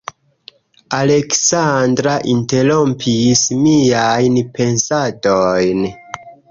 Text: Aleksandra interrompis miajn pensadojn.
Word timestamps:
Aleksandra 0.99 2.15
interrompis 2.33 3.47
miajn 3.61 4.43
pensadojn. 4.59 5.91